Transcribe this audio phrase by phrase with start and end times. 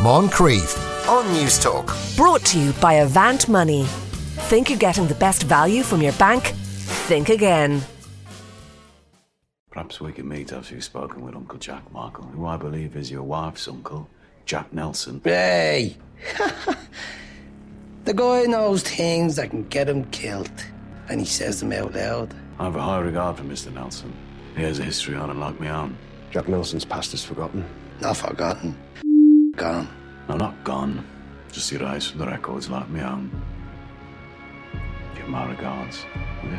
[0.00, 0.78] Moncrieff
[1.10, 1.94] on News Talk.
[2.16, 3.84] Brought to you by Avant Money.
[4.48, 6.54] Think you're getting the best value from your bank?
[7.06, 7.82] Think again.
[9.70, 13.10] Perhaps we can meet after you've spoken with Uncle Jack Markle, who I believe is
[13.10, 14.08] your wife's uncle,
[14.46, 15.20] Jack Nelson.
[15.22, 15.98] Hey!
[18.06, 20.64] the guy knows things that can get him killed,
[21.10, 22.34] and he says them out loud.
[22.58, 23.70] I have a high regard for Mr.
[23.70, 24.14] Nelson.
[24.56, 25.94] He has a history on it like my own.
[26.30, 27.66] Jack Nelson's past is forgotten.
[28.00, 28.74] Not forgotten.
[29.60, 29.88] Gone.
[30.26, 31.04] No, not gone.
[31.52, 33.30] Just erased from the records like my own.
[35.14, 36.06] Give my regards,
[36.42, 36.58] will you?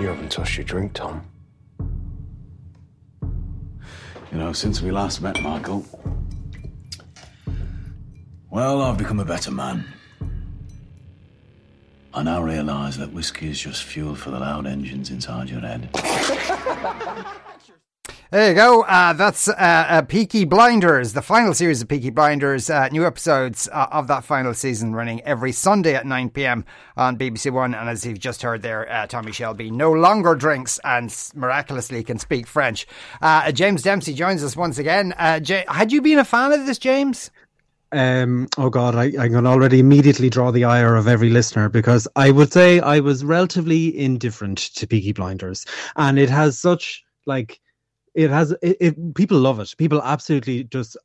[0.00, 1.28] You haven't touched your drink, Tom.
[4.30, 5.84] You know, since we last met, Michael,
[8.48, 9.92] well, I've become a better man.
[12.18, 15.88] I now realise that whiskey is just fuel for the loud engines inside your head.
[18.32, 18.82] There you go.
[18.82, 22.68] Uh, that's uh, uh, Peaky Blinders, the final series of Peaky Blinders.
[22.68, 26.64] Uh, new episodes uh, of that final season running every Sunday at 9 pm
[26.96, 27.72] on BBC One.
[27.72, 32.18] And as you've just heard there, uh, Tommy Shelby no longer drinks and miraculously can
[32.18, 32.88] speak French.
[33.52, 35.14] James Dempsey joins us once again.
[35.40, 37.30] J- had you been a fan of this, James?
[37.92, 42.06] Um, oh God, I, I can already immediately draw the ire of every listener because
[42.16, 45.64] I would say I was relatively indifferent to Peaky Blinders,
[45.96, 47.60] and it has such like
[48.14, 50.96] it has it, it, people love it people absolutely just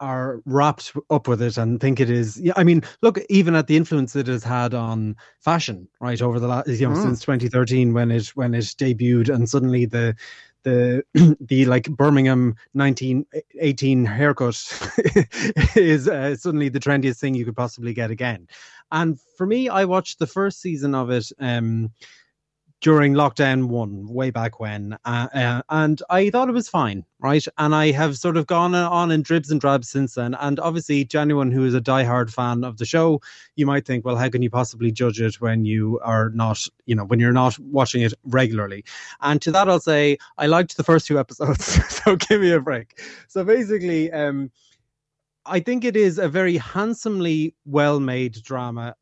[0.00, 3.66] are wrapped up with it and think it is yeah i mean look even at
[3.66, 7.02] the influence it has had on fashion right over the last you know mm.
[7.02, 10.16] since 2013 when it when it debuted and suddenly the
[10.62, 11.02] the
[11.40, 14.54] the like Birmingham 1918 haircut
[15.76, 18.48] is uh, suddenly the trendiest thing you could possibly get again.
[18.92, 21.92] And for me, I watched the first season of it um,
[22.80, 27.44] during lockdown one way back when uh, uh, and i thought it was fine right?
[27.58, 30.34] And i have sort of gone on in dribs and drabs since then.
[30.34, 33.20] And obviously to anyone who is a diehard fan of the show
[33.56, 36.94] you might think well how can you possibly judge it when you are not you
[36.94, 38.84] know when you're not watching it regularly?
[39.20, 41.64] And to that i'll say i liked the first two episodes
[42.02, 43.00] so give me a break.
[43.28, 44.50] So basically um
[45.46, 48.94] I think it is a very handsomely well made drama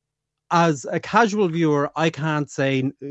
[0.51, 3.07] as a casual viewer, I can't say uh,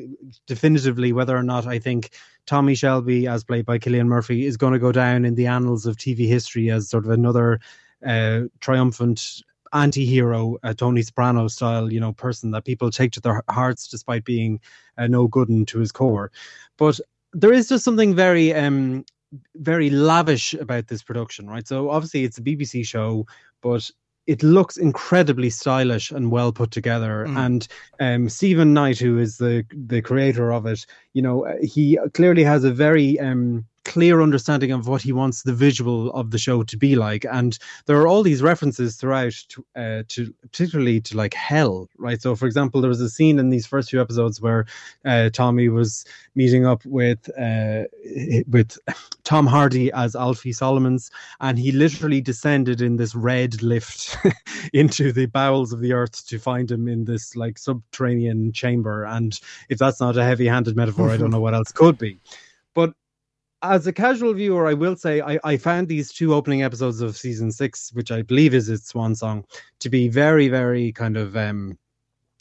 [0.47, 2.11] definitively whether or not I think
[2.45, 5.85] Tommy Shelby, as played by Cillian Murphy, is going to go down in the annals
[5.85, 7.59] of TV history as sort of another
[8.05, 9.41] uh, triumphant
[9.73, 14.61] anti-hero, Tony Soprano style, you know, person that people take to their hearts despite being
[14.97, 16.31] uh, no good to his core.
[16.77, 16.99] But
[17.33, 19.05] there is just something very um,
[19.55, 21.67] very lavish about this production, right?
[21.67, 23.27] So obviously it's a BBC show,
[23.61, 23.89] but
[24.27, 27.25] it looks incredibly stylish and well put together.
[27.27, 27.38] Mm.
[27.38, 27.67] And
[27.99, 32.63] um, Steven Knight, who is the the creator of it, you know, he clearly has
[32.63, 36.77] a very um, clear understanding of what he wants the visual of the show to
[36.77, 37.25] be like.
[37.31, 42.21] And there are all these references throughout to, uh, to particularly to like hell right?
[42.21, 44.65] So for example there was a scene in these first few episodes where
[45.05, 46.05] uh, tommy was
[46.35, 47.83] meeting up with uh,
[48.47, 48.77] with
[49.23, 54.17] tom hardy as alfie solomons and he literally descended in this red lift
[54.73, 59.03] into the bowels of the earth to find him in this like subterranean chamber.
[59.05, 59.39] And
[59.69, 62.19] if that's not a heavy-handed metaphor i don't know what else could be.
[62.73, 62.93] But
[63.62, 67.18] as a casual viewer, I will say I, I found these two opening episodes of
[67.18, 69.45] season six, which I believe is its swan song,
[69.79, 71.78] to be very, very kind of um,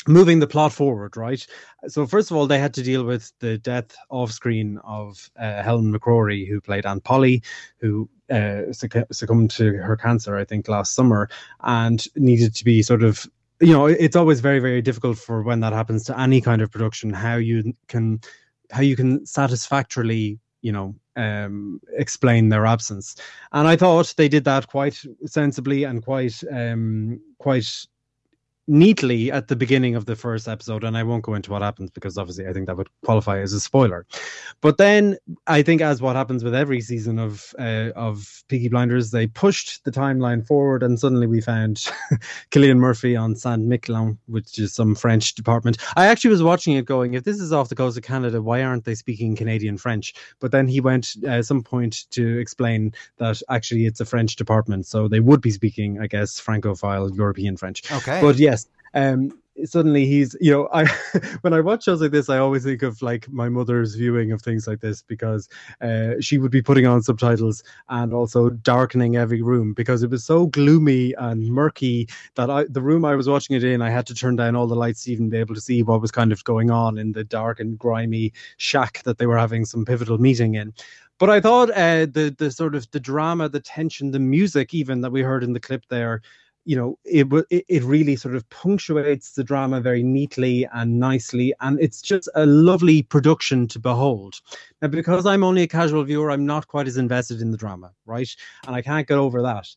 [0.06, 1.44] moving the plot forward, right?
[1.88, 5.62] So first of all, they had to deal with the death off screen of uh,
[5.62, 7.42] Helen McCrory, who played Aunt Polly,
[7.78, 11.30] who uh, succumbed to her cancer, I think, last summer,
[11.62, 13.26] and needed to be sort of
[13.58, 16.70] you know it's always very very difficult for when that happens to any kind of
[16.70, 18.20] production how you can
[18.70, 23.16] how you can satisfactorily you know um, explain their absence.
[23.52, 27.86] And I thought they did that quite sensibly and quite um, quite
[28.68, 31.90] neatly at the beginning of the first episode, and I won't go into what happens
[31.90, 34.06] because obviously I think that would qualify as a spoiler.
[34.60, 35.16] But then
[35.46, 39.84] I think, as what happens with every season of uh, of Peaky Blinders, they pushed
[39.84, 41.76] the timeline forward, and suddenly we found
[42.50, 45.78] Cillian Murphy on Saint Miquelon, which is some French department.
[45.96, 48.62] I actually was watching it, going, if this is off the coast of Canada, why
[48.62, 50.14] aren't they speaking Canadian French?
[50.40, 54.36] But then he went uh, at some point to explain that actually it's a French
[54.36, 57.90] department, so they would be speaking, I guess, Francophile European French.
[57.92, 58.55] Okay, but yeah yes.
[58.96, 59.30] Um,
[59.64, 60.84] suddenly he's you know i
[61.40, 64.42] when i watch shows like this i always think of like my mother's viewing of
[64.42, 65.48] things like this because
[65.80, 70.24] uh, she would be putting on subtitles and also darkening every room because it was
[70.24, 74.06] so gloomy and murky that I, the room i was watching it in i had
[74.08, 76.32] to turn down all the lights to even be able to see what was kind
[76.32, 80.18] of going on in the dark and grimy shack that they were having some pivotal
[80.18, 80.72] meeting in.
[81.18, 85.00] But I thought uh, the the sort of the drama, the tension, the music, even
[85.00, 86.20] that we heard in the clip there,
[86.66, 91.80] you know, it it, really sort of punctuates the drama very neatly and nicely, and
[91.80, 94.40] it's just a lovely production to behold.
[94.82, 97.92] Now, because I'm only a casual viewer, I'm not quite as invested in the drama,
[98.04, 98.28] right?
[98.66, 99.68] And I can't get over that.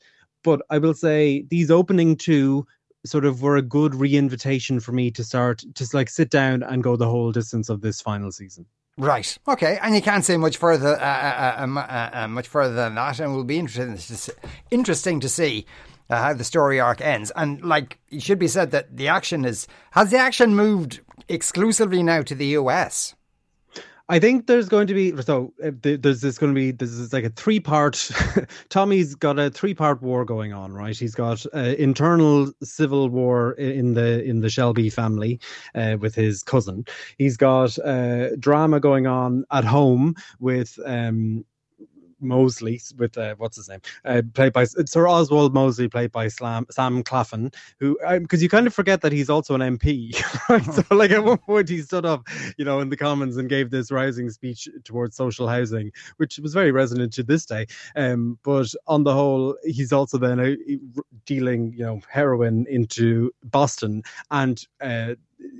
[0.43, 2.65] But I will say these opening two
[3.05, 6.83] sort of were a good re-invitation for me to start to like sit down and
[6.83, 8.65] go the whole distance of this final season.
[8.97, 9.37] Right.
[9.47, 9.77] Okay.
[9.81, 13.19] And you can't say much further, uh, uh, uh, uh, much further than that.
[13.19, 14.35] And it will be interesting to
[14.71, 15.65] interesting to see
[16.09, 17.31] uh, how the story arc ends.
[17.35, 22.03] And like it should be said that the action is has the action moved exclusively
[22.03, 23.15] now to the US.
[24.11, 27.13] I think there's going to be so uh, there's this going to be this is
[27.13, 28.09] like a three part.
[28.69, 30.97] Tommy's got a three part war going on, right?
[30.97, 35.39] He's got uh, internal civil war in the in the Shelby family
[35.75, 36.85] uh, with his cousin.
[37.19, 41.45] He's got uh, drama going on at home with um,
[42.19, 46.65] Mosley with uh, what's his name, uh, played by Sir Oswald Mosley, played by Slam,
[46.69, 50.13] Sam Claflin, who because um, you kind of forget that he's also an MP,
[50.49, 50.63] right?
[50.65, 52.27] So like at one point he stood up,
[52.57, 56.53] you know, in the Commons and gave this rousing speech towards social housing, which was
[56.53, 57.67] very resonant to this day.
[57.95, 60.55] Um, but on the whole, he's also then uh,
[61.25, 65.15] dealing, you know, heroin into Boston, and uh,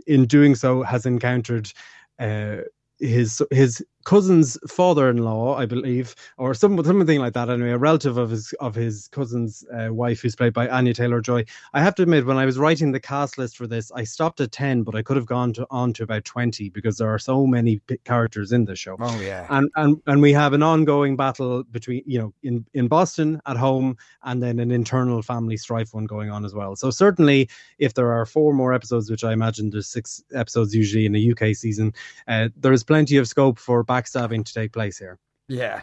[0.08, 1.72] in doing so has encountered.
[2.20, 2.58] Uh,
[3.00, 7.50] his his cousin's father-in-law, I believe, or some something like that.
[7.50, 11.22] Anyway, a relative of his of his cousin's uh, wife, who's played by Anya Taylor
[11.22, 11.44] Joy.
[11.74, 14.40] I have to admit, when I was writing the cast list for this, I stopped
[14.42, 17.20] at ten, but I could have gone to on to about twenty because there are
[17.20, 18.96] so many characters in the show.
[19.00, 22.88] Oh yeah, and and and we have an ongoing battle between you know in in
[22.88, 26.76] Boston at home, and then an internal family strife one going on as well.
[26.76, 27.50] So certainly,
[27.80, 31.32] if there are four more episodes, which I imagine there's six episodes usually in a
[31.32, 31.94] UK season,
[32.28, 35.18] uh, there is plenty of scope for backstabbing to take place here.
[35.48, 35.82] Yeah,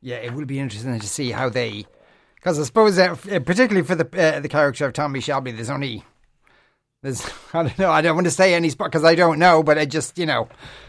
[0.00, 1.86] yeah, it will be interesting to see how they,
[2.34, 6.04] because I suppose uh, particularly for the uh, the character of Tommy Shelby, there's only
[7.02, 7.24] there's
[7.54, 9.78] I don't know I don't want to say any spot because I don't know, but
[9.78, 10.48] it just you know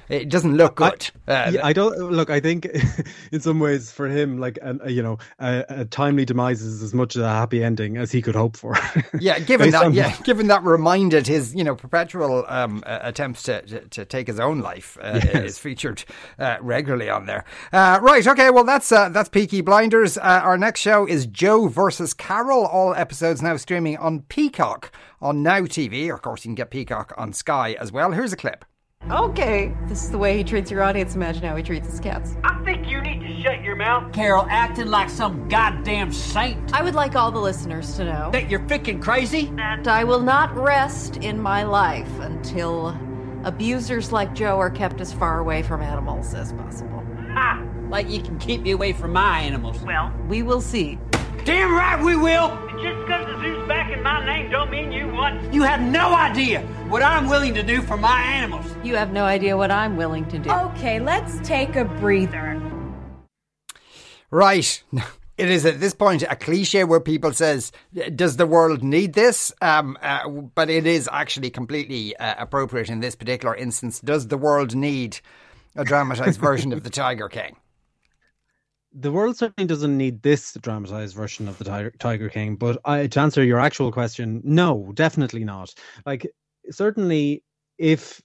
[0.09, 1.09] it doesn't look good.
[1.27, 2.29] I, uh, yeah, I don't look.
[2.29, 2.65] I think
[3.31, 6.93] in some ways for him, like a, you know, a, a, timely demise is as
[6.93, 8.75] much of a happy ending as he could hope for.
[9.19, 9.93] yeah, given that, on...
[9.93, 14.27] yeah, given that reminded his you know perpetual um, uh, attempts to, to, to take
[14.27, 15.35] his own life uh, yes.
[15.35, 16.03] is featured
[16.39, 17.43] uh, regularly on there.
[17.73, 18.25] Uh, right.
[18.25, 18.49] Okay.
[18.49, 20.17] Well, that's uh, that's Peaky Blinders.
[20.17, 22.65] our next show is Joe versus Carole.
[22.65, 26.13] All episodes now streaming on Peacock on Now TV.
[26.13, 28.11] Of course, you can get Peacock on Sky as well.
[28.11, 28.63] Here's a clip.
[29.09, 31.15] Okay, this is the way he treats your audience.
[31.15, 32.35] Imagine how he treats his cats.
[32.43, 34.11] I think you need to shut your mouth.
[34.11, 36.73] Carol, acting like some goddamn saint.
[36.73, 39.45] I would like all the listeners to know that you're freaking crazy.
[39.55, 42.97] That I will not rest in my life until
[43.45, 47.01] abusers like Joe are kept as far away from animals as possible.
[47.29, 47.65] Ha!
[47.89, 49.79] Like you can keep me away from my animals.
[49.83, 50.99] Well, we will see.
[51.47, 52.49] Damn right we will!
[52.83, 55.53] Just because the zoo's back in my name don't mean you want.
[55.53, 56.59] You have no idea
[56.89, 58.65] what I'm willing to do for my animals.
[58.83, 60.51] You have no idea what I'm willing to do.
[60.51, 62.61] Okay, let's take a breather.
[64.29, 64.83] Right.
[65.37, 67.71] It is at this point a cliche where people says,
[68.15, 73.01] "Does the world need this?" Um, uh, but it is actually completely uh, appropriate in
[73.01, 73.99] this particular instance.
[73.99, 75.19] Does the world need
[75.75, 77.55] a dramatized version of the Tiger King?
[78.93, 82.55] The world certainly doesn't need this dramatized version of the Tiger, Tiger King.
[82.55, 85.73] But I, to answer your actual question, no, definitely not.
[86.05, 86.27] Like,
[86.71, 87.43] certainly,
[87.77, 88.21] if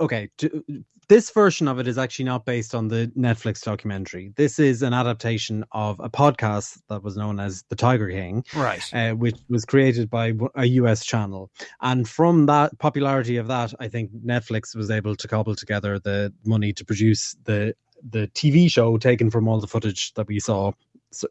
[0.00, 0.64] okay, to,
[1.08, 4.32] this version of it is actually not based on the Netflix documentary.
[4.36, 8.82] This is an adaptation of a podcast that was known as The Tiger King, right?
[8.92, 13.88] Uh, which was created by a US channel, and from that popularity of that, I
[13.88, 17.74] think Netflix was able to cobble together the money to produce the
[18.10, 20.72] the TV show taken from all the footage that we saw,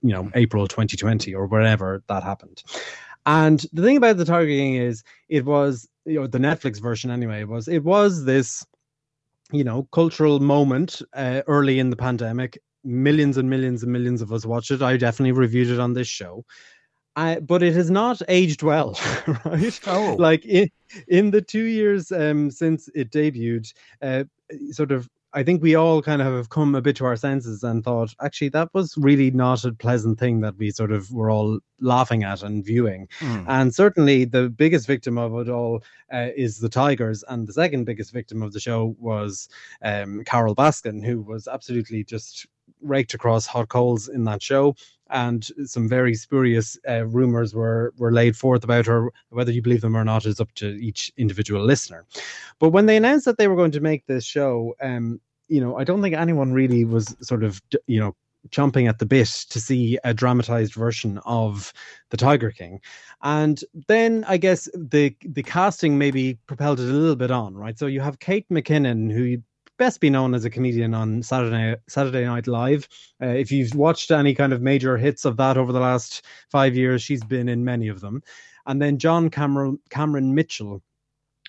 [0.02, 2.64] you know, April 2020 or wherever that happened.
[3.26, 7.12] And the thing about the Tiger King is it was, you know, the Netflix version
[7.12, 8.66] anyway, was it was this,
[9.52, 12.60] you know, cultural moment uh, early in the pandemic.
[12.84, 14.82] Millions and millions and millions of us watched it.
[14.82, 16.44] I definitely reviewed it on this show.
[17.16, 19.00] I, but it has not aged well,
[19.46, 19.80] right?
[19.88, 20.16] Oh.
[20.18, 20.70] Like in,
[21.08, 24.24] in the two years um, since it debuted, uh,
[24.72, 27.64] sort of I think we all kind of have come a bit to our senses
[27.64, 31.32] and thought, actually, that was really not a pleasant thing that we sort of were
[31.32, 33.08] all laughing at and viewing.
[33.20, 33.46] Mm.
[33.48, 37.24] And certainly the biggest victim of it all uh, is the Tigers.
[37.28, 39.50] And the second biggest victim of the show was
[39.82, 42.48] um, Carole Baskin, who was absolutely just
[42.84, 44.76] raked across hot coals in that show
[45.14, 49.12] and some very spurious uh, rumors were were laid forth about her.
[49.30, 52.06] Whether you believe them or not is up to each individual listener.
[52.60, 55.78] But when they announced that they were going to make this show, um, you know,
[55.78, 58.16] I don't think anyone really was sort of you know
[58.50, 61.72] chomping at the bit to see a dramatized version of
[62.10, 62.82] the Tiger King.
[63.22, 67.78] And then I guess the the casting maybe propelled it a little bit on, right?
[67.78, 69.38] So you have Kate McKinnon, who
[69.78, 72.88] best be known as a comedian on Saturday Saturday Night Live.
[73.22, 76.76] Uh, if you've watched any kind of major hits of that over the last five
[76.76, 78.22] years, she's been in many of them.
[78.66, 80.82] And then John Cameron Cameron Mitchell,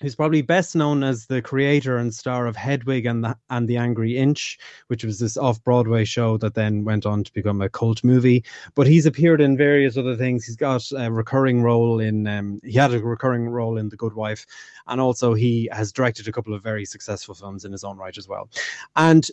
[0.01, 3.77] who's probably best known as the creator and star of Hedwig and the and the
[3.77, 7.69] Angry Inch, which was this off Broadway show that then went on to become a
[7.69, 8.43] cult movie.
[8.75, 10.45] But he's appeared in various other things.
[10.45, 14.13] He's got a recurring role in um, he had a recurring role in The Good
[14.13, 14.45] Wife,
[14.87, 18.17] and also he has directed a couple of very successful films in his own right
[18.17, 18.49] as well.
[18.95, 19.29] And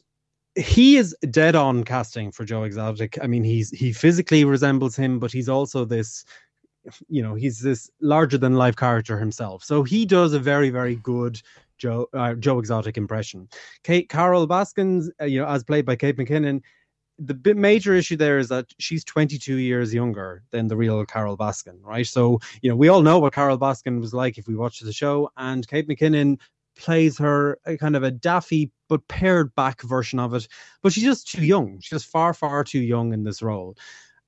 [0.54, 3.18] he is dead on casting for Joe Exotic.
[3.22, 6.24] I mean, he's he physically resembles him, but he's also this
[7.08, 10.96] you know he's this larger than life character himself so he does a very very
[10.96, 11.40] good
[11.78, 13.48] joe uh, joe exotic impression
[13.84, 16.60] kate carole baskins uh, you know as played by kate mckinnon
[17.18, 21.36] the bit major issue there is that she's 22 years younger than the real Carole
[21.36, 22.06] Baskin, right?
[22.06, 24.92] So, you know, we all know what Carole Baskin was like if we watched the
[24.92, 26.38] show, and Kate McKinnon
[26.76, 30.48] plays her a kind of a daffy but pared back version of it.
[30.82, 31.78] But she's just too young.
[31.80, 33.76] She's just far, far too young in this role.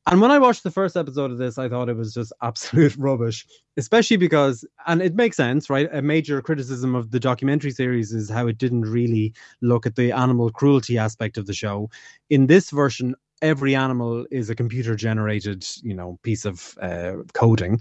[0.07, 2.95] And when I watched the first episode of this, I thought it was just absolute
[2.97, 3.47] rubbish,
[3.77, 5.89] especially because, and it makes sense, right?
[5.93, 9.33] A major criticism of the documentary series is how it didn't really
[9.63, 11.89] look at the animal cruelty aspect of the show.
[12.29, 17.79] In this version, every animal is a computer generated you know piece of uh, coding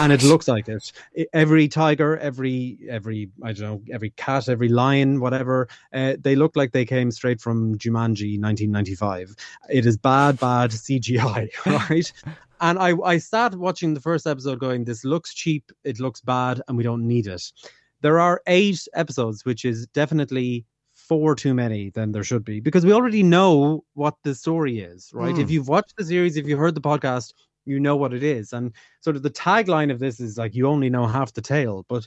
[0.00, 0.92] and it looks like it.
[1.32, 6.56] Every tiger every every i don't know every cat every lion whatever uh, they look
[6.56, 9.36] like they came straight from jumanji 1995
[9.70, 11.48] it is bad bad cgi
[11.88, 12.12] right?
[12.60, 16.60] And i i started watching the first episode going this looks cheap it looks bad
[16.66, 17.52] and we don't need it.
[18.00, 20.66] There are eight episodes which is definitely
[21.08, 25.10] four too many than there should be because we already know what the story is,
[25.12, 25.34] right?
[25.34, 25.42] Mm.
[25.42, 27.34] If you've watched the series, if you heard the podcast,
[27.66, 28.52] you know what it is.
[28.52, 31.84] And sort of the tagline of this is like you only know half the tale.
[31.88, 32.06] But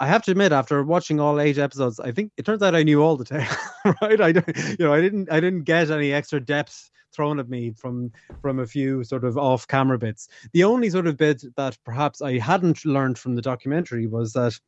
[0.00, 2.82] I have to admit, after watching all eight episodes, I think it turns out I
[2.82, 3.46] knew all the tale,
[4.02, 4.20] right?
[4.20, 7.70] I don't, you know, I didn't, I didn't get any extra depth thrown at me
[7.70, 8.12] from
[8.42, 10.28] from a few sort of off camera bits.
[10.52, 14.58] The only sort of bit that perhaps I hadn't learned from the documentary was that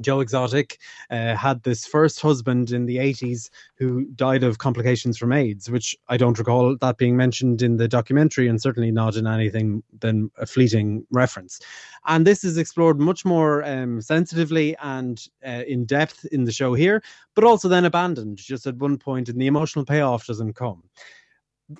[0.00, 0.78] Joe Exotic
[1.10, 5.96] uh, had this first husband in the 80s who died of complications from AIDS, which
[6.08, 10.30] I don't recall that being mentioned in the documentary and certainly not in anything than
[10.38, 11.60] a fleeting reference.
[12.06, 16.74] And this is explored much more um, sensitively and uh, in depth in the show
[16.74, 17.02] here,
[17.34, 20.82] but also then abandoned just at one point, and the emotional payoff doesn't come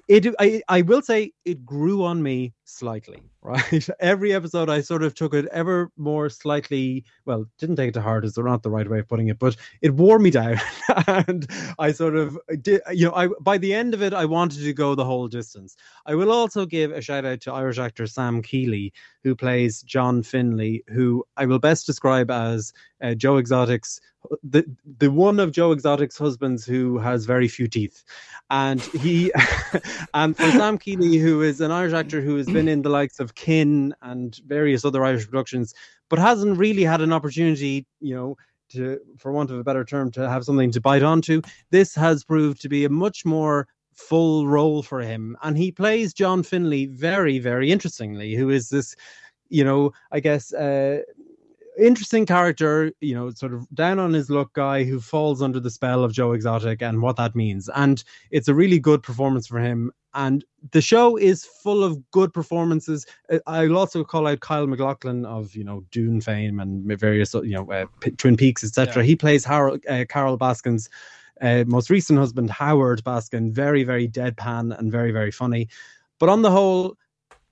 [0.09, 3.89] it I, I will say it grew on me slightly right.
[4.01, 8.01] Every episode i sort of took it ever more slightly well didn't take it to
[8.01, 10.59] heart is not the right way of putting it but it wore me down.
[11.07, 11.47] And
[11.79, 14.73] i sort of did you know i by the end of it i wanted to
[14.73, 15.77] go the whole distance.
[16.07, 20.23] I will also give a shout out to irish actor sam keeley who plays john
[20.23, 22.73] Finlay, who i will best describe as
[23.03, 24.01] uh, joe exotic's
[24.43, 24.65] the
[24.99, 28.05] the one of Joe Exotic's husbands who has very few teeth,
[28.51, 29.33] and he
[30.15, 33.21] and for Sam Keeley, who is an Irish actor who has been in the likes
[33.21, 35.75] of Kin and various other Irish productions,
[36.09, 38.37] but hasn't really had an opportunity, you know.
[38.71, 42.25] To, for want of a better term, to have something to bite onto, this has
[42.25, 46.87] proved to be a much more full role for him, and he plays John Finlay
[46.87, 48.35] very, very interestingly.
[48.35, 48.97] Who is this,
[49.51, 51.03] you know, I guess uh,
[51.79, 55.71] interesting character, you know, sort of down on his luck guy who falls under the
[55.71, 57.69] spell of Joe Exotic and what that means.
[57.75, 59.93] And it's a really good performance for him.
[60.14, 63.07] And the show is full of good performances.
[63.47, 67.71] I'll also call out Kyle MacLachlan of you know Dune fame and various you know
[67.73, 69.02] uh, P- Twin Peaks, etc.
[69.02, 69.07] Yeah.
[69.07, 70.90] He plays Harold, uh, Carole Baskin's
[71.40, 73.52] uh, most recent husband, Howard Baskin.
[73.52, 75.69] Very very deadpan and very very funny.
[76.19, 76.97] But on the whole,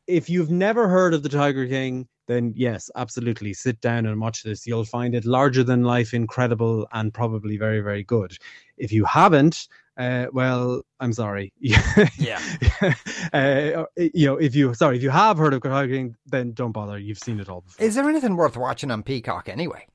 [0.07, 4.45] if you've never heard of the Tiger King, then yes, absolutely, sit down and watch
[4.45, 4.67] this.
[4.67, 8.37] You'll find it larger than life, incredible, and probably very, very good.
[8.77, 11.53] If you haven't, uh, well, I'm sorry.
[11.59, 12.41] yeah.
[13.33, 16.73] uh, you know, if you sorry, if you have heard of Tiger King, then don't
[16.73, 16.99] bother.
[16.99, 17.85] You've seen it all before.
[17.85, 19.87] Is there anything worth watching on Peacock anyway?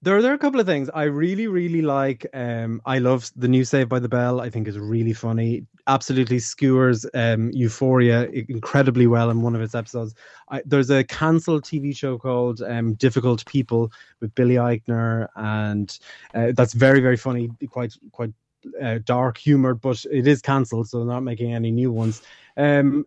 [0.00, 2.24] There, there are a couple of things I really, really like.
[2.32, 4.40] Um, I love the new Saved by the Bell.
[4.40, 5.66] I think is really funny.
[5.88, 10.14] Absolutely skewers um, Euphoria incredibly well in one of its episodes.
[10.50, 13.90] I, there's a cancelled TV show called um, Difficult People
[14.20, 15.98] with Billy Eichner, and
[16.32, 17.50] uh, that's very, very funny.
[17.68, 18.32] Quite, quite
[18.80, 22.22] uh, dark humor, but it is cancelled, so they're not making any new ones.
[22.56, 23.04] Um,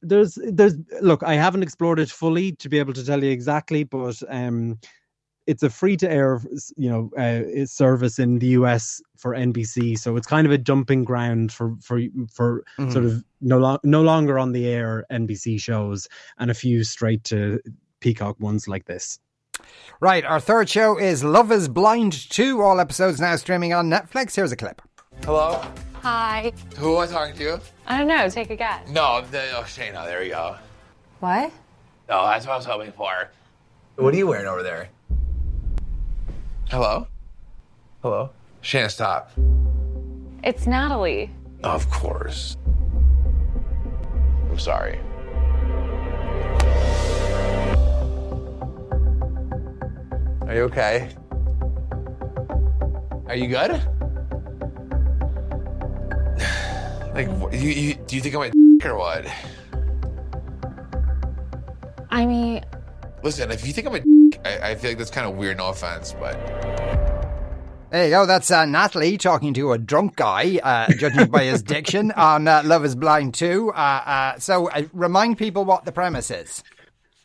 [0.00, 0.76] there's, there's.
[1.02, 4.78] Look, I haven't explored it fully to be able to tell you exactly, but um,
[5.46, 6.40] it's a free to air
[6.76, 11.04] you know uh, service in the US for NBC so it's kind of a dumping
[11.04, 12.90] ground for for for mm-hmm.
[12.90, 16.08] sort of no lo- no longer on the air NBC shows
[16.38, 17.60] and a few straight to
[18.00, 19.18] Peacock ones like this
[20.00, 24.34] Right, our third show is Love is Blind 2, all episodes now streaming on Netflix.
[24.34, 24.82] Here's a clip.
[25.24, 25.62] Hello?
[26.02, 26.52] Hi.
[26.78, 27.60] Who am I talking to?
[27.86, 28.88] I don't know, take a guess.
[28.88, 30.56] No, the, oh, Shayna, there you go.
[31.20, 31.52] What?
[32.08, 33.28] Oh, that's what I was hoping for.
[33.96, 34.88] What are you wearing over there?
[36.72, 37.06] Hello?
[38.00, 38.30] Hello?
[38.62, 39.30] Shanna, stop.
[40.42, 41.30] It's Natalie.
[41.62, 42.56] Of course.
[44.50, 44.98] I'm sorry.
[50.48, 51.10] Are you okay?
[53.26, 53.72] Are you good?
[57.14, 58.50] like, you, you, do you think I'm a
[58.88, 59.26] or what?
[62.08, 62.64] I mean,
[63.22, 64.02] Listen, if you think I'm a
[64.44, 65.58] I, I feel like that's kind of weird.
[65.58, 66.34] No offense, but
[67.90, 68.26] there you go.
[68.26, 72.62] That's uh, Natalie talking to a drunk guy, uh, judging by his diction, on uh,
[72.64, 73.70] Love is Blind 2.
[73.70, 76.64] Uh, uh, so, uh, remind people what the premise is.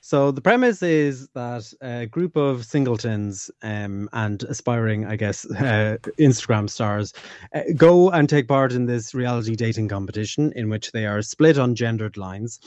[0.02, 5.46] So, the premise is that a group of singletons um, and aspiring, I guess,
[6.20, 7.14] Instagram stars
[7.76, 11.76] go and take part in this reality dating competition in which they are split on
[11.76, 12.60] gendered lines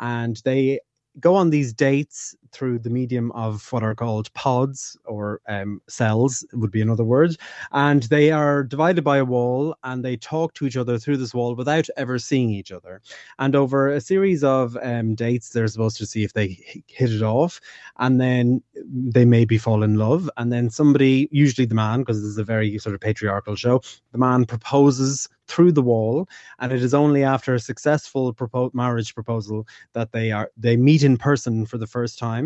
[0.00, 0.80] and they
[1.20, 6.44] go on these dates through the medium of what are called pods or um, cells
[6.52, 7.36] would be another word
[7.72, 11.34] and they are divided by a wall and they talk to each other through this
[11.34, 13.00] wall without ever seeing each other.
[13.38, 17.22] And over a series of um, dates they're supposed to see if they hit it
[17.22, 17.60] off
[17.98, 18.62] and then
[18.92, 22.44] they maybe fall in love and then somebody usually the man because this is a
[22.44, 23.80] very sort of patriarchal show
[24.12, 26.28] the man proposes through the wall
[26.60, 31.02] and it is only after a successful propo- marriage proposal that they are they meet
[31.02, 32.37] in person for the first time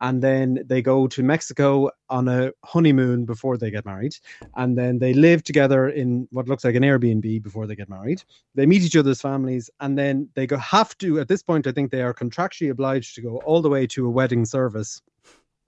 [0.00, 4.14] and then they go to Mexico on a honeymoon before they get married,
[4.56, 8.22] and then they live together in what looks like an Airbnb before they get married.
[8.54, 11.20] They meet each other's families, and then they go have to.
[11.20, 14.06] At this point, I think they are contractually obliged to go all the way to
[14.06, 15.02] a wedding service.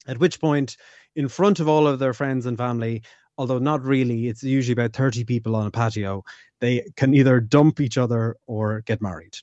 [0.06, 0.76] At which point,
[1.16, 3.02] in front of all of their friends and family,
[3.36, 6.22] although not really, it's usually about 30 people on a patio,
[6.60, 9.36] they can either dump each other or get married.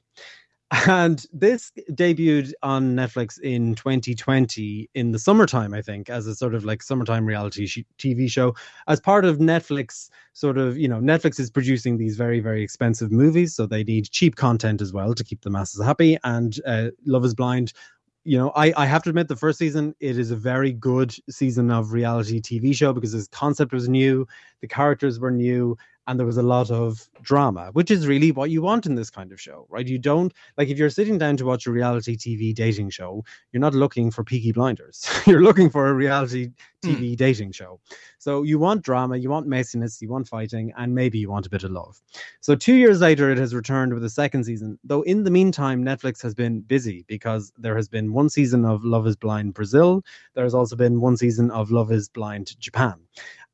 [0.88, 6.54] And this debuted on Netflix in 2020 in the summertime, I think, as a sort
[6.54, 8.54] of like summertime reality sh- TV show.
[8.88, 13.14] As part of Netflix, sort of, you know, Netflix is producing these very, very expensive
[13.14, 13.56] movies.
[13.56, 16.18] So they need cheap content as well to keep the masses happy.
[16.26, 17.72] And uh, Love is Blind
[18.28, 21.16] you know, I, I have to admit the first season it is a very good
[21.30, 24.28] season of reality TV show because this concept was new,
[24.60, 28.50] the characters were new, and there was a lot of drama, which is really what
[28.50, 29.88] you want in this kind of show, right?
[29.88, 33.62] You don't like if you're sitting down to watch a reality TV dating show, you're
[33.62, 35.06] not looking for Peaky Blinders.
[35.28, 36.52] you're looking for a reality
[36.84, 37.18] TV mm.
[37.18, 37.80] dating show.
[38.20, 41.50] So you want drama, you want messiness, you want fighting, and maybe you want a
[41.50, 42.02] bit of love.
[42.40, 44.80] So two years later, it has returned with a second season.
[44.84, 48.84] Though in the meantime, Netflix has been busy because there has been one season of
[48.84, 50.04] Love Is Blind Brazil.
[50.36, 52.96] There has also been one season of Love Is Blind Japan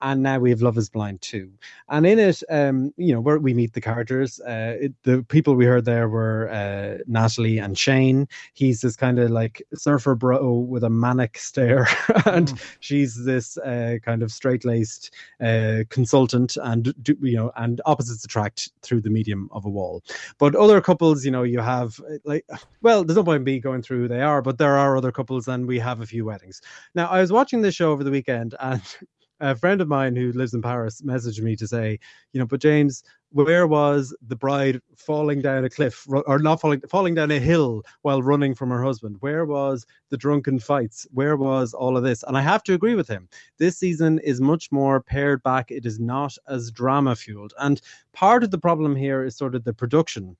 [0.02, 1.50] and now we have Love Is Blind 2.
[1.90, 4.40] And in it, um, you know, where we meet the characters.
[4.42, 8.28] Uh, it, the people we heard there were uh, Natalie and Shayne.
[8.54, 11.88] He's this kind of like surfer bro with a manic stare,
[12.26, 12.76] and mm.
[12.80, 18.70] she's this uh, kind of straight laced uh, consultant, and you know, and opposites attract
[18.82, 20.04] through the medium of a wall.
[20.38, 22.46] But other couples, you know, you have like,
[22.82, 25.12] well, there's no point in me going through who they are, but there are other
[25.12, 26.62] couples, and we have a few weddings.
[26.96, 28.82] Now, I was watching this show over the weekend, and
[29.44, 32.00] a friend of mine who lives in Paris messaged me to say,
[32.32, 36.80] you know, but James, where was the bride falling down a cliff or not falling
[36.88, 39.18] falling down a hill while running from her husband?
[39.20, 41.06] Where was the drunken fights?
[41.12, 42.24] Where was all of this?
[42.24, 43.28] And I have to agree with him.
[43.58, 45.72] This season is much more pared back.
[45.72, 47.54] It is not as drama fueled.
[47.60, 47.82] And
[48.14, 50.38] part of the problem here is sort of the production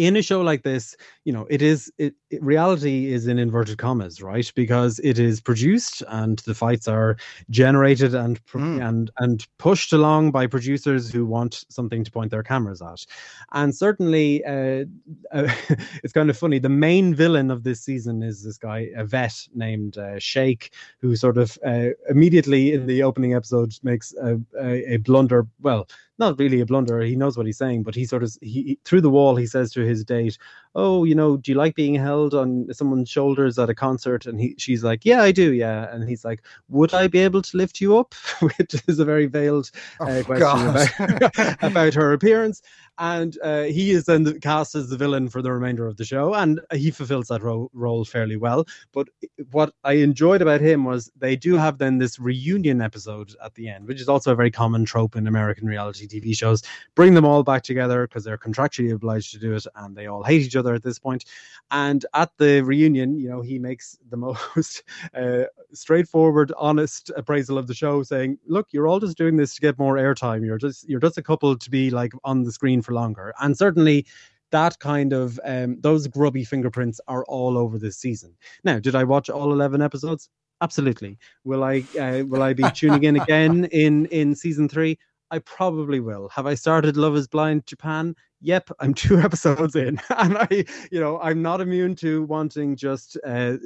[0.00, 3.76] in a show like this, you know, it is it, it, reality is in inverted
[3.76, 4.50] commas, right?
[4.54, 7.18] Because it is produced and the fights are
[7.50, 8.88] generated and mm.
[8.88, 13.04] and and pushed along by producers who want something to point their cameras at.
[13.52, 14.86] And certainly, uh,
[15.32, 15.52] uh,
[16.02, 16.58] it's kind of funny.
[16.58, 21.14] The main villain of this season is this guy, a vet named uh, Shake, who
[21.14, 25.46] sort of uh, immediately in the opening episode makes a, a, a blunder.
[25.60, 25.86] Well
[26.20, 27.00] not really a blunder.
[27.00, 29.72] He knows what he's saying, but he sort of he through the wall he says
[29.72, 30.38] to his date,
[30.74, 34.40] "Oh, you know, do you like being held on someone's shoulders at a concert?" And
[34.40, 37.56] he she's like, "Yeah, I do, yeah." And he's like, "Would I be able to
[37.56, 42.62] lift you up?" Which is a very veiled uh, oh, question about, about her appearance
[43.00, 46.34] and uh, he is then cast as the villain for the remainder of the show,
[46.34, 48.66] and he fulfills that ro- role fairly well.
[48.92, 49.08] But
[49.52, 53.70] what I enjoyed about him was they do have then this reunion episode at the
[53.70, 56.62] end, which is also a very common trope in American reality TV shows.
[56.94, 60.22] Bring them all back together because they're contractually obliged to do it, and they all
[60.22, 61.24] hate each other at this point.
[61.70, 64.16] And at the reunion, you know, he makes the
[64.56, 64.82] most
[65.14, 69.60] uh, straightforward, honest appraisal of the show, saying, "Look, you're all just doing this to
[69.60, 70.44] get more airtime.
[70.44, 73.32] You're just you're just a couple to be like on the screen." for longer.
[73.40, 74.06] And certainly
[74.50, 78.36] that kind of um, those grubby fingerprints are all over this season.
[78.64, 80.28] Now, did I watch all eleven episodes?
[80.60, 81.18] Absolutely.
[81.44, 84.98] Will I uh, will I be tuning in again in in season three?
[85.30, 86.28] I probably will.
[86.30, 88.16] Have I started Love Is Blind Japan?
[88.40, 93.16] Yep, I'm two episodes in, and I, you know, I'm not immune to wanting just,
[93.24, 93.56] uh,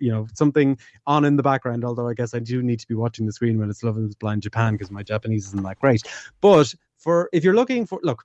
[0.00, 1.84] you know, something on in the background.
[1.84, 4.14] Although I guess I do need to be watching the screen when it's Love Is
[4.14, 6.02] Blind Japan because my Japanese isn't that great.
[6.40, 8.24] But for if you're looking for, look,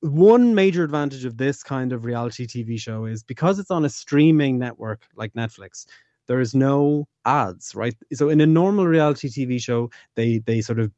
[0.00, 3.88] one major advantage of this kind of reality TV show is because it's on a
[3.88, 5.86] streaming network like Netflix,
[6.26, 7.94] there is no ads, right?
[8.12, 10.92] So in a normal reality TV show, they they sort of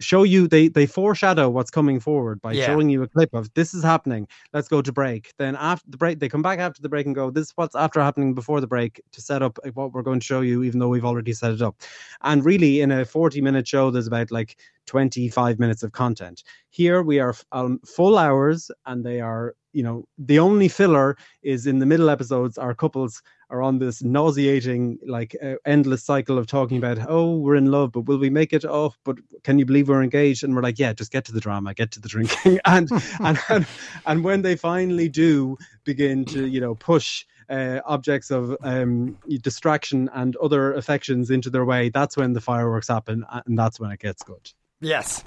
[0.00, 2.66] show you they they foreshadow what's coming forward by yeah.
[2.66, 5.32] showing you a clip of this is happening let's go to break.
[5.38, 7.74] Then after the break they come back after the break and go this is what's
[7.74, 10.80] after happening before the break to set up what we're going to show you even
[10.80, 11.76] though we've already set it up.
[12.22, 16.42] And really in a 40 minute show there's about like 25 minutes of content.
[16.70, 21.66] Here we are um, full hours and they are you know the only filler is
[21.66, 26.46] in the middle episodes our couples are on this nauseating like uh, endless cycle of
[26.46, 28.64] talking about oh we're in love but will we make it?
[28.64, 30.44] Oh but can you believe we're engaged?
[30.44, 32.60] And we're like yeah just get to the drama get to the drinking.
[32.68, 33.66] And, and and
[34.06, 40.10] and when they finally do begin to you know push uh, objects of um, distraction
[40.12, 44.00] and other affections into their way that's when the fireworks happen and that's when it
[44.00, 44.52] gets good.
[44.80, 45.24] Yes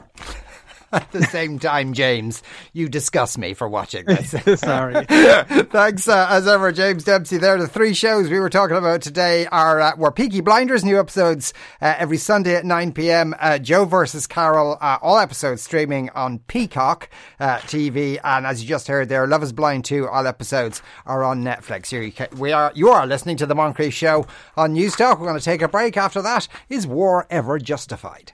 [0.93, 4.31] at the same time, James, you disgust me for watching this.
[4.59, 5.05] Sorry.
[5.05, 7.37] Thanks uh, as ever, James Dempsey.
[7.37, 10.99] There, the three shows we were talking about today are uh, were Peaky Blinders, new
[10.99, 13.33] episodes uh, every Sunday at 9 p.m.
[13.39, 18.67] Uh, Joe versus Carole, uh, all episodes streaming on Peacock uh, TV, and as you
[18.67, 21.91] just heard there, Love Is Blind 2, all episodes are on Netflix.
[21.91, 24.25] You, we are you are listening to the Moncrieff Show
[24.57, 25.19] on Newstalk.
[25.19, 25.95] We're going to take a break.
[25.95, 28.33] After that, is war ever justified?